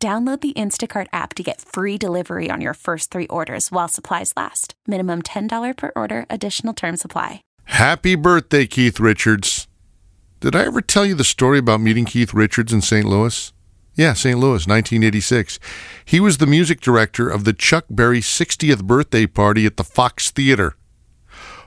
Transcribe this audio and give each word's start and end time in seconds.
Download 0.00 0.40
the 0.40 0.52
Instacart 0.52 1.08
app 1.12 1.34
to 1.34 1.42
get 1.42 1.60
free 1.60 1.98
delivery 1.98 2.50
on 2.50 2.60
your 2.60 2.74
first 2.74 3.10
three 3.10 3.26
orders 3.26 3.72
while 3.72 3.88
supplies 3.88 4.32
last. 4.36 4.74
Minimum 4.86 5.22
$10 5.22 5.76
per 5.76 5.90
order, 5.96 6.24
additional 6.30 6.72
term 6.72 6.96
supply. 6.96 7.42
Happy 7.64 8.14
birthday, 8.14 8.64
Keith 8.64 9.00
Richards. 9.00 9.66
Did 10.38 10.54
I 10.54 10.66
ever 10.66 10.80
tell 10.80 11.04
you 11.04 11.16
the 11.16 11.24
story 11.24 11.58
about 11.58 11.80
meeting 11.80 12.04
Keith 12.04 12.32
Richards 12.32 12.72
in 12.72 12.80
St. 12.80 13.04
Louis? 13.04 13.52
Yeah, 13.96 14.12
St. 14.12 14.38
Louis, 14.38 14.68
1986. 14.68 15.58
He 16.04 16.20
was 16.20 16.38
the 16.38 16.46
music 16.46 16.80
director 16.80 17.28
of 17.28 17.42
the 17.42 17.52
Chuck 17.52 17.86
Berry 17.90 18.20
60th 18.20 18.84
birthday 18.84 19.26
party 19.26 19.66
at 19.66 19.76
the 19.76 19.82
Fox 19.82 20.30
Theater. 20.30 20.76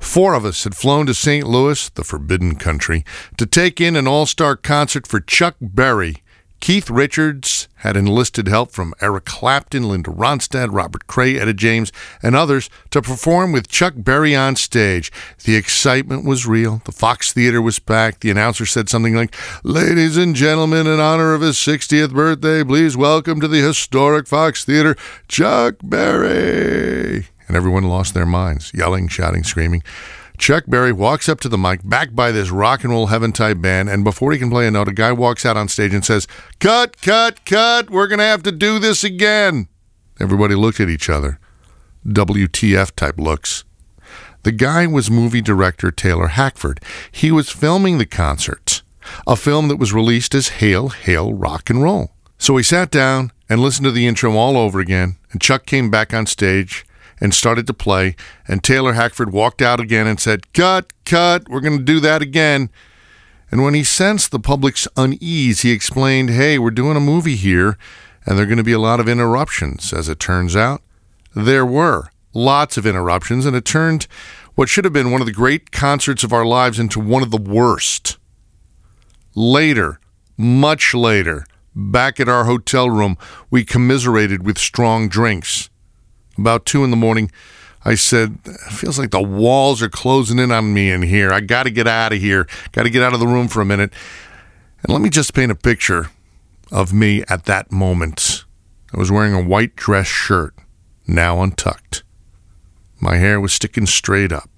Four 0.00 0.34
of 0.34 0.44
us 0.44 0.64
had 0.64 0.74
flown 0.74 1.06
to 1.06 1.14
St. 1.14 1.46
Louis, 1.46 1.88
the 1.90 2.02
Forbidden 2.02 2.56
Country, 2.56 3.04
to 3.36 3.46
take 3.46 3.80
in 3.80 3.94
an 3.94 4.08
all 4.08 4.26
star 4.26 4.56
concert 4.56 5.06
for 5.06 5.20
Chuck 5.20 5.54
Berry 5.60 6.16
Keith 6.60 6.90
Richards 6.90 7.68
had 7.76 7.96
enlisted 7.96 8.48
help 8.48 8.72
from 8.72 8.94
Eric 9.00 9.26
Clapton, 9.26 9.88
Linda 9.88 10.10
Ronstadt, 10.10 10.72
Robert 10.72 11.06
Cray, 11.06 11.38
Etta 11.38 11.54
James, 11.54 11.92
and 12.22 12.34
others 12.34 12.68
to 12.90 13.02
perform 13.02 13.52
with 13.52 13.68
Chuck 13.68 13.94
Berry 13.96 14.34
on 14.34 14.56
stage. 14.56 15.12
The 15.44 15.56
excitement 15.56 16.24
was 16.24 16.46
real. 16.46 16.82
The 16.84 16.92
Fox 16.92 17.32
Theater 17.32 17.62
was 17.62 17.78
packed. 17.78 18.22
The 18.22 18.30
announcer 18.30 18.66
said 18.66 18.88
something 18.88 19.14
like, 19.14 19.36
Ladies 19.62 20.16
and 20.16 20.34
gentlemen, 20.34 20.86
in 20.86 20.98
honor 20.98 21.34
of 21.34 21.42
his 21.42 21.56
60th 21.56 22.12
birthday, 22.12 22.64
please 22.64 22.96
welcome 22.96 23.40
to 23.40 23.48
the 23.48 23.60
historic 23.60 24.26
Fox 24.26 24.64
Theater, 24.64 24.96
Chuck 25.28 25.76
Berry. 25.82 27.28
And 27.46 27.56
everyone 27.56 27.84
lost 27.84 28.14
their 28.14 28.26
minds, 28.26 28.72
yelling, 28.74 29.06
shouting, 29.06 29.44
screaming. 29.44 29.82
Chuck 30.38 30.64
Berry 30.66 30.92
walks 30.92 31.28
up 31.28 31.40
to 31.40 31.48
the 31.48 31.58
mic, 31.58 31.80
backed 31.84 32.14
by 32.14 32.30
this 32.30 32.50
rock 32.50 32.84
and 32.84 32.92
roll 32.92 33.06
heaven 33.06 33.32
type 33.32 33.60
band, 33.60 33.88
and 33.88 34.04
before 34.04 34.32
he 34.32 34.38
can 34.38 34.50
play 34.50 34.66
a 34.66 34.70
note, 34.70 34.88
a 34.88 34.92
guy 34.92 35.12
walks 35.12 35.46
out 35.46 35.56
on 35.56 35.68
stage 35.68 35.94
and 35.94 36.04
says, 36.04 36.28
Cut, 36.58 37.00
cut, 37.00 37.44
cut, 37.44 37.90
we're 37.90 38.06
going 38.06 38.18
to 38.18 38.24
have 38.24 38.42
to 38.44 38.52
do 38.52 38.78
this 38.78 39.02
again. 39.02 39.68
Everybody 40.20 40.54
looked 40.54 40.80
at 40.80 40.88
each 40.88 41.10
other. 41.10 41.38
WTF 42.06 42.94
type 42.94 43.18
looks. 43.18 43.64
The 44.44 44.52
guy 44.52 44.86
was 44.86 45.10
movie 45.10 45.42
director 45.42 45.90
Taylor 45.90 46.28
Hackford. 46.28 46.80
He 47.10 47.32
was 47.32 47.50
filming 47.50 47.98
the 47.98 48.06
concert, 48.06 48.82
a 49.26 49.34
film 49.34 49.68
that 49.68 49.76
was 49.76 49.92
released 49.92 50.34
as 50.34 50.48
Hail, 50.48 50.90
Hail, 50.90 51.34
Rock 51.34 51.68
and 51.68 51.82
Roll. 51.82 52.12
So 52.38 52.56
he 52.56 52.62
sat 52.62 52.90
down 52.90 53.32
and 53.48 53.60
listened 53.60 53.86
to 53.86 53.90
the 53.90 54.06
intro 54.06 54.36
all 54.36 54.56
over 54.56 54.78
again, 54.78 55.16
and 55.32 55.40
Chuck 55.40 55.66
came 55.66 55.90
back 55.90 56.14
on 56.14 56.26
stage 56.26 56.85
and 57.20 57.34
started 57.34 57.66
to 57.66 57.74
play. 57.74 58.16
And 58.46 58.62
Taylor 58.62 58.92
Hackford 58.92 59.32
walked 59.32 59.62
out 59.62 59.80
again 59.80 60.06
and 60.06 60.20
said, 60.20 60.52
Cut, 60.52 60.92
cut, 61.04 61.48
we're 61.48 61.60
going 61.60 61.78
to 61.78 61.84
do 61.84 62.00
that 62.00 62.22
again. 62.22 62.70
And 63.50 63.62
when 63.62 63.74
he 63.74 63.84
sensed 63.84 64.30
the 64.30 64.40
public's 64.40 64.88
unease, 64.96 65.60
he 65.60 65.70
explained, 65.70 66.30
Hey, 66.30 66.58
we're 66.58 66.70
doing 66.70 66.96
a 66.96 67.00
movie 67.00 67.36
here, 67.36 67.78
and 68.24 68.36
there 68.36 68.44
are 68.44 68.48
going 68.48 68.58
to 68.58 68.64
be 68.64 68.72
a 68.72 68.78
lot 68.78 69.00
of 69.00 69.08
interruptions. 69.08 69.92
As 69.92 70.08
it 70.08 70.18
turns 70.18 70.56
out, 70.56 70.82
there 71.34 71.64
were 71.64 72.10
lots 72.34 72.76
of 72.76 72.86
interruptions, 72.86 73.46
and 73.46 73.56
it 73.56 73.64
turned 73.64 74.06
what 74.56 74.68
should 74.68 74.84
have 74.84 74.92
been 74.92 75.10
one 75.10 75.20
of 75.20 75.26
the 75.26 75.32
great 75.32 75.70
concerts 75.70 76.24
of 76.24 76.32
our 76.32 76.44
lives 76.44 76.78
into 76.78 76.98
one 76.98 77.22
of 77.22 77.30
the 77.30 77.36
worst. 77.36 78.18
Later, 79.34 80.00
much 80.36 80.94
later, 80.94 81.46
back 81.74 82.18
at 82.18 82.28
our 82.28 82.44
hotel 82.44 82.88
room, 82.90 83.16
we 83.50 83.64
commiserated 83.64 84.44
with 84.44 84.58
strong 84.58 85.08
drinks. 85.08 85.68
About 86.38 86.66
two 86.66 86.84
in 86.84 86.90
the 86.90 86.96
morning, 86.96 87.30
I 87.84 87.94
said, 87.94 88.40
feels 88.70 88.98
like 88.98 89.10
the 89.10 89.22
walls 89.22 89.80
are 89.82 89.88
closing 89.88 90.38
in 90.38 90.50
on 90.50 90.74
me 90.74 90.90
in 90.90 91.02
here. 91.02 91.32
I 91.32 91.40
got 91.40 91.64
to 91.64 91.70
get 91.70 91.86
out 91.86 92.12
of 92.12 92.18
here. 92.18 92.48
Got 92.72 92.82
to 92.82 92.90
get 92.90 93.02
out 93.02 93.14
of 93.14 93.20
the 93.20 93.26
room 93.26 93.48
for 93.48 93.60
a 93.60 93.64
minute. 93.64 93.92
And 94.82 94.92
let 94.92 95.00
me 95.00 95.08
just 95.08 95.34
paint 95.34 95.52
a 95.52 95.56
picture 95.56 96.10
of 96.70 96.92
me 96.92 97.22
at 97.28 97.44
that 97.44 97.70
moment. 97.70 98.44
I 98.92 98.98
was 98.98 99.10
wearing 99.10 99.34
a 99.34 99.42
white 99.42 99.76
dress 99.76 100.06
shirt, 100.06 100.54
now 101.06 101.42
untucked. 101.42 102.02
My 103.00 103.16
hair 103.16 103.40
was 103.40 103.52
sticking 103.52 103.86
straight 103.86 104.32
up. 104.32 104.50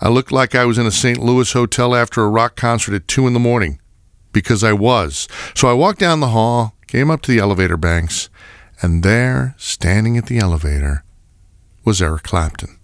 I 0.00 0.08
looked 0.08 0.32
like 0.32 0.54
I 0.54 0.64
was 0.64 0.78
in 0.78 0.86
a 0.86 0.90
St. 0.90 1.18
Louis 1.18 1.52
hotel 1.52 1.94
after 1.94 2.22
a 2.22 2.28
rock 2.28 2.56
concert 2.56 2.94
at 2.94 3.08
2 3.08 3.26
in 3.26 3.32
the 3.32 3.40
morning, 3.40 3.80
because 4.32 4.62
I 4.62 4.72
was. 4.72 5.28
So 5.54 5.68
I 5.68 5.72
walked 5.72 6.00
down 6.00 6.20
the 6.20 6.28
hall, 6.28 6.74
came 6.86 7.10
up 7.10 7.22
to 7.22 7.32
the 7.32 7.38
elevator 7.38 7.76
banks, 7.76 8.28
and 8.84 9.02
there, 9.02 9.54
standing 9.56 10.18
at 10.18 10.26
the 10.26 10.36
elevator, 10.36 11.04
was 11.86 12.02
Eric 12.02 12.24
Clapton. 12.24 12.78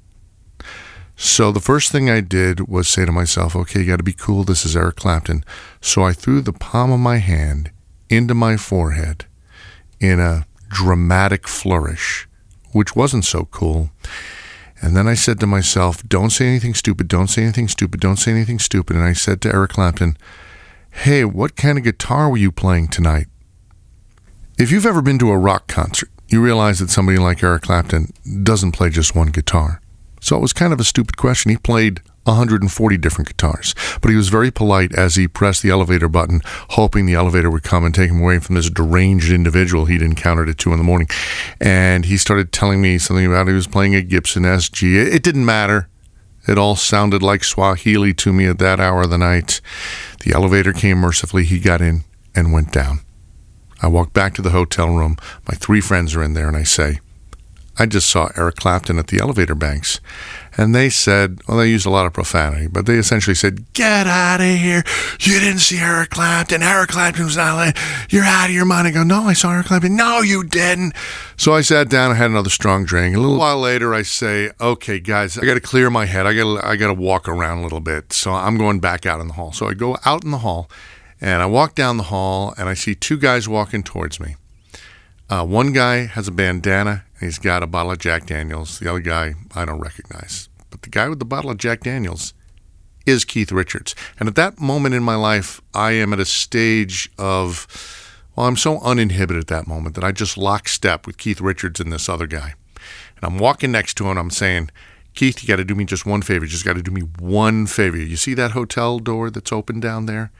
So 1.15 1.53
the 1.53 1.61
first 1.61 1.93
thing 1.93 2.09
I 2.09 2.23
did 2.23 2.69
was 2.69 2.89
say 2.89 3.05
to 3.05 3.13
myself, 3.13 3.55
okay, 3.55 3.81
you 3.81 3.87
got 3.87 3.99
to 3.99 4.03
be 4.03 4.15
cool. 4.15 4.43
This 4.43 4.65
is 4.65 4.75
Eric 4.75 4.97
Clapton. 4.97 5.45
So 5.83 6.03
I 6.03 6.15
threw 6.15 6.41
the 6.41 6.55
palm 6.55 6.91
of 6.91 7.01
my 7.01 7.19
hand 7.19 7.71
into 8.09 8.33
my 8.33 8.57
forehead 8.57 9.27
in 10.01 10.21
a 10.21 10.47
dramatic 10.71 11.47
flourish, 11.47 12.27
which 12.73 12.97
wasn't 12.97 13.27
so 13.27 13.45
cool. 13.45 13.91
And 14.81 14.97
then 14.97 15.07
I 15.07 15.13
said 15.13 15.39
to 15.41 15.47
myself, 15.47 16.03
don't 16.09 16.31
say 16.31 16.47
anything 16.47 16.73
stupid, 16.73 17.09
don't 17.09 17.29
say 17.29 17.43
anything 17.43 17.69
stupid, 17.69 18.01
don't 18.01 18.17
say 18.17 18.31
anything 18.31 18.59
stupid. 18.59 18.97
And 18.97 19.05
I 19.05 19.13
said 19.13 19.43
to 19.43 19.55
Eric 19.55 19.73
Clapton, 19.73 20.17
hey, 20.93 21.27
what 21.27 21.57
kind 21.57 21.77
of 21.77 21.85
guitar 21.85 22.31
were 22.31 22.39
you 22.39 22.51
playing 22.51 22.89
tonight? 22.89 23.27
If 24.61 24.71
you've 24.71 24.85
ever 24.85 25.01
been 25.01 25.19
to 25.21 25.31
a 25.31 25.39
rock 25.39 25.69
concert, 25.69 26.11
you 26.29 26.43
realize 26.43 26.81
that 26.81 26.91
somebody 26.91 27.17
like 27.17 27.43
Eric 27.43 27.63
Clapton 27.63 28.13
doesn't 28.43 28.73
play 28.73 28.91
just 28.91 29.15
one 29.15 29.29
guitar. 29.29 29.81
So 30.21 30.37
it 30.37 30.41
was 30.41 30.53
kind 30.53 30.75
of 30.75 30.79
a 30.79 30.85
stupid 30.85 31.17
question. 31.17 31.51
He 31.51 31.57
played 31.57 32.03
140 32.25 32.99
different 32.99 33.29
guitars, 33.29 33.75
but 34.03 34.11
he 34.11 34.19
was 34.19 34.29
very 34.29 34.51
polite 34.51 34.95
as 34.95 35.15
he 35.15 35.27
pressed 35.27 35.63
the 35.63 35.71
elevator 35.71 36.11
button, 36.11 36.43
hoping 36.73 37.07
the 37.07 37.15
elevator 37.15 37.51
would 37.51 37.63
come 37.63 37.87
and 37.87 37.95
take 37.95 38.11
him 38.11 38.21
away 38.21 38.39
from 38.39 38.55
this 38.55 38.69
deranged 38.69 39.33
individual 39.33 39.87
he'd 39.87 40.03
encountered 40.03 40.51
at 40.51 40.59
two 40.59 40.73
in 40.73 40.77
the 40.77 40.85
morning. 40.85 41.09
And 41.59 42.05
he 42.05 42.19
started 42.19 42.53
telling 42.53 42.83
me 42.83 42.99
something 42.99 43.25
about 43.25 43.49
he 43.49 43.55
was 43.55 43.67
playing 43.67 43.95
a 43.95 44.03
Gibson 44.03 44.43
SG. 44.43 44.95
It 44.95 45.23
didn't 45.23 45.47
matter. 45.47 45.89
It 46.47 46.59
all 46.59 46.77
sounded 46.77 47.23
like 47.23 47.45
Swahili 47.45 48.13
to 48.13 48.31
me 48.31 48.45
at 48.45 48.59
that 48.59 48.79
hour 48.79 49.05
of 49.05 49.11
the 49.11 49.17
night. 49.17 49.63
The 50.23 50.35
elevator 50.35 50.75
came 50.75 50.99
mercifully. 50.99 51.45
He 51.45 51.61
got 51.61 51.81
in 51.81 52.05
and 52.35 52.53
went 52.53 52.73
down. 52.73 53.01
I 53.83 53.89
walk 53.89 54.13
back 54.13 54.35
to 54.35 54.43
the 54.43 54.51
hotel 54.51 54.89
room. 54.89 55.17
My 55.49 55.55
three 55.55 55.81
friends 55.81 56.15
are 56.15 56.23
in 56.23 56.35
there, 56.35 56.49
and 56.49 56.57
I 56.57 56.65
say, 56.65 57.01
I 57.81 57.87
just 57.87 58.11
saw 58.11 58.29
Eric 58.37 58.57
Clapton 58.57 58.99
at 58.99 59.07
the 59.07 59.21
elevator 59.21 59.55
banks. 59.55 60.01
And 60.59 60.75
they 60.75 60.91
said, 60.91 61.41
well, 61.49 61.57
they 61.57 61.71
used 61.71 61.87
a 61.87 61.91
lot 61.91 62.05
of 62.05 62.13
profanity, 62.13 62.67
but 62.67 62.85
they 62.85 62.97
essentially 62.97 63.35
said, 63.35 63.73
Get 63.73 64.07
out 64.07 64.43
of 64.43 64.47
here. 64.47 64.83
You 65.21 65.41
didn't 65.41 65.61
see 65.61 65.79
Eric 65.79 66.11
Clapton. 66.11 66.63
Eric 66.63 66.91
Clapton 66.91 67.25
was 67.25 67.39
not 67.39 67.75
You're 68.11 68.25
out 68.25 68.51
of 68.51 68.55
your 68.55 68.67
mind. 68.67 68.87
I 68.87 68.91
go, 68.91 69.03
No, 69.03 69.23
I 69.23 69.33
saw 69.33 69.53
Eric 69.53 69.69
Clapton. 69.69 69.97
No, 69.97 70.21
you 70.21 70.45
didn't. 70.45 70.93
So 71.39 71.55
I 71.55 71.63
sat 71.63 71.89
down 71.89 72.11
I 72.11 72.15
had 72.15 72.31
another 72.31 72.51
strong 72.51 72.85
drink. 72.85 73.17
A 73.17 73.19
little 73.19 73.39
while 73.39 73.61
later, 73.61 73.95
I 73.95 74.03
say, 74.03 74.51
Okay, 74.61 75.01
guys, 75.01 75.39
I 75.39 75.47
got 75.47 75.55
to 75.55 75.61
clear 75.61 75.89
my 75.89 76.05
head. 76.05 76.27
I 76.27 76.35
got 76.35 76.63
I 76.63 76.77
got 76.77 76.89
to 76.89 76.95
walk 76.95 77.29
around 77.29 77.61
a 77.61 77.63
little 77.63 77.81
bit. 77.81 78.13
So 78.13 78.33
I'm 78.33 78.59
going 78.59 78.81
back 78.81 79.07
out 79.07 79.21
in 79.21 79.29
the 79.29 79.35
hall. 79.35 79.53
So 79.53 79.69
I 79.69 79.73
go 79.73 79.97
out 80.05 80.23
in 80.25 80.33
the 80.33 80.39
hall 80.39 80.69
and 81.21 81.43
I 81.43 81.47
walk 81.47 81.75
down 81.75 81.97
the 81.97 82.05
hall 82.05 82.55
and 82.57 82.69
I 82.69 82.75
see 82.75 82.95
two 82.95 83.19
guys 83.19 83.49
walking 83.49 83.83
towards 83.83 84.21
me. 84.21 84.37
Uh, 85.29 85.45
one 85.45 85.73
guy 85.73 86.07
has 86.07 86.27
a 86.27 86.33
bandana 86.33 87.05
and 87.21 87.29
he's 87.29 87.39
got 87.39 87.63
a 87.63 87.67
bottle 87.67 87.93
of 87.93 87.99
Jack 87.99 88.27
Daniels. 88.27 88.79
The 88.79 88.91
other 88.91 89.01
guy 89.01 89.35
I 89.55 89.65
don't 89.65 89.81
recognize. 89.81 90.49
But 90.71 90.83
the 90.83 90.91
guy 90.91 91.09
with 91.09 91.19
the 91.19 91.25
bottle 91.25 91.51
of 91.51 91.59
Jack 91.59 91.81
Daniels 91.81 92.35
is 93.07 93.25
Keith 93.25 93.53
Richards. 93.53 93.95
And 94.19 94.29
at 94.29 94.35
that 94.37 94.61
moment 94.61 94.95
in 94.95 95.03
my 95.03 95.15
life, 95.15 95.61
I 95.75 95.93
am 95.93 96.13
at 96.13 96.21
a 96.21 96.25
stage 96.25 97.11
of, 97.19 97.67
well, 98.35 98.47
I'm 98.47 98.57
so 98.57 98.81
uninhibited 98.81 99.43
at 99.43 99.49
that 99.49 99.67
moment 99.67 99.95
that 99.95 100.05
I 100.05 100.13
just 100.13 100.37
lock 100.39 100.69
step 100.69 101.07
with 101.07 101.19
Keith 101.19 101.41
Richards 101.41 101.81
and 101.81 101.93
this 101.93 102.09
other 102.09 102.27
guy. 102.27 102.55
And 103.17 103.25
I'm 103.25 103.39
walking 103.39 103.73
next 103.73 103.95
to 103.99 104.11
him. 104.11 104.17
I'm 104.17 104.31
saying, 104.31 104.71
Keith, 105.15 105.43
you 105.43 105.49
got 105.49 105.57
to 105.57 105.65
do 105.65 105.75
me 105.75 105.85
just 105.85 106.07
one 106.07 106.23
favor. 106.23 106.45
You 106.45 106.51
just 106.51 106.65
got 106.65 106.77
to 106.77 106.83
do 106.83 106.91
me 106.91 107.03
one 107.19 107.67
favor. 107.67 107.97
You 107.97 108.17
see 108.17 108.35
that 108.35 108.53
hotel 108.53 108.99
door 108.99 109.29
that's 109.29 109.53
open 109.53 109.81
down 109.81 110.07
there? 110.07 110.31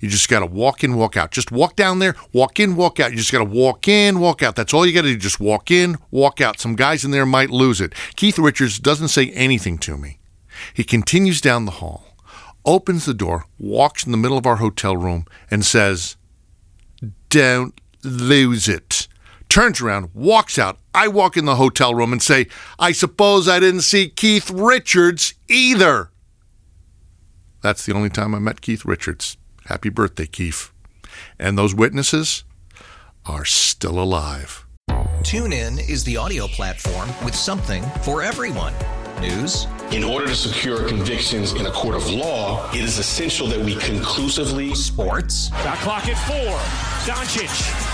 You 0.00 0.08
just 0.08 0.28
got 0.28 0.40
to 0.40 0.46
walk 0.46 0.82
in, 0.82 0.96
walk 0.96 1.16
out. 1.16 1.30
Just 1.30 1.52
walk 1.52 1.76
down 1.76 1.98
there, 1.98 2.16
walk 2.32 2.58
in, 2.58 2.74
walk 2.74 2.98
out. 3.00 3.10
You 3.10 3.18
just 3.18 3.32
got 3.32 3.38
to 3.38 3.44
walk 3.44 3.86
in, 3.86 4.18
walk 4.20 4.42
out. 4.42 4.56
That's 4.56 4.72
all 4.72 4.86
you 4.86 4.94
got 4.94 5.02
to 5.02 5.08
do. 5.08 5.16
Just 5.16 5.40
walk 5.40 5.70
in, 5.70 5.98
walk 6.10 6.40
out. 6.40 6.58
Some 6.58 6.74
guys 6.74 7.04
in 7.04 7.10
there 7.10 7.26
might 7.26 7.50
lose 7.50 7.80
it. 7.80 7.94
Keith 8.16 8.38
Richards 8.38 8.78
doesn't 8.78 9.08
say 9.08 9.30
anything 9.30 9.78
to 9.78 9.96
me. 9.96 10.18
He 10.72 10.84
continues 10.84 11.40
down 11.40 11.64
the 11.64 11.72
hall, 11.72 12.16
opens 12.64 13.04
the 13.04 13.14
door, 13.14 13.44
walks 13.58 14.04
in 14.06 14.12
the 14.12 14.18
middle 14.18 14.38
of 14.38 14.46
our 14.46 14.56
hotel 14.56 14.96
room, 14.96 15.26
and 15.50 15.64
says, 15.64 16.16
Don't 17.28 17.78
lose 18.02 18.68
it. 18.68 19.06
turns 19.48 19.80
around, 19.80 20.10
walks 20.14 20.58
out. 20.58 20.78
I 20.94 21.08
walk 21.08 21.36
in 21.36 21.44
the 21.44 21.56
hotel 21.56 21.94
room 21.94 22.12
and 22.12 22.22
say, 22.22 22.46
I 22.78 22.92
suppose 22.92 23.48
I 23.48 23.58
didn't 23.58 23.82
see 23.82 24.08
Keith 24.08 24.50
Richards 24.50 25.34
either. 25.48 26.10
That's 27.62 27.84
the 27.84 27.94
only 27.94 28.10
time 28.10 28.34
I 28.34 28.38
met 28.38 28.60
Keith 28.60 28.84
Richards. 28.84 29.36
Happy 29.66 29.88
birthday, 29.88 30.26
Keith. 30.26 30.70
And 31.38 31.58
those 31.58 31.74
witnesses 31.74 32.44
are 33.26 33.44
still 33.44 33.98
alive. 33.98 34.66
TuneIn 35.22 35.88
is 35.88 36.04
the 36.04 36.16
audio 36.16 36.46
platform 36.46 37.08
with 37.24 37.34
something 37.34 37.82
for 38.02 38.22
everyone. 38.22 38.74
News. 39.20 39.66
In 39.90 40.04
order 40.04 40.26
to 40.26 40.34
secure 40.34 40.86
convictions 40.86 41.54
in 41.54 41.66
a 41.66 41.70
court 41.70 41.94
of 41.94 42.10
law, 42.10 42.70
it 42.72 42.80
is 42.82 42.98
essential 42.98 43.46
that 43.46 43.60
we 43.60 43.76
conclusively. 43.76 44.74
Sports. 44.74 45.48
Shot 45.48 45.78
clock 45.78 46.08
at 46.08 46.18
four. 46.28 46.58
Doncic. 47.06 47.93